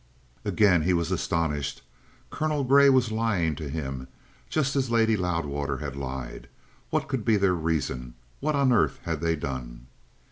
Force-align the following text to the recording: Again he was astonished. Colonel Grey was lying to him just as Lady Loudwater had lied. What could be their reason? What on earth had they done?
Again 0.43 0.81
he 0.81 0.93
was 0.93 1.11
astonished. 1.11 1.83
Colonel 2.31 2.63
Grey 2.63 2.89
was 2.89 3.11
lying 3.11 3.53
to 3.57 3.69
him 3.69 4.07
just 4.49 4.75
as 4.75 4.89
Lady 4.89 5.15
Loudwater 5.15 5.77
had 5.77 5.95
lied. 5.95 6.49
What 6.89 7.07
could 7.07 7.23
be 7.23 7.37
their 7.37 7.53
reason? 7.53 8.15
What 8.39 8.55
on 8.55 8.71
earth 8.73 8.97
had 9.03 9.21
they 9.21 9.35
done? 9.35 9.85